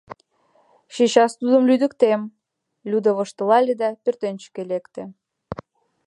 [0.93, 2.21] —Чечас тудым лӱдыктем,—
[2.89, 5.03] Люда воштылале да пӧртӧнчыкӧ лекте.